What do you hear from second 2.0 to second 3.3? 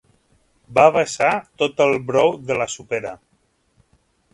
brou de la sopera.